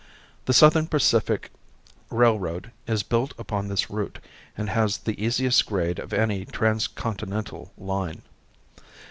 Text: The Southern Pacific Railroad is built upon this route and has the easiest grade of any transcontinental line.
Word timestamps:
The 0.45 0.53
Southern 0.53 0.87
Pacific 0.87 1.51
Railroad 2.09 2.71
is 2.87 3.03
built 3.03 3.35
upon 3.37 3.67
this 3.67 3.91
route 3.91 4.17
and 4.57 4.67
has 4.71 4.97
the 4.97 5.23
easiest 5.23 5.67
grade 5.67 5.99
of 5.99 6.11
any 6.11 6.43
transcontinental 6.43 7.71
line. 7.77 8.23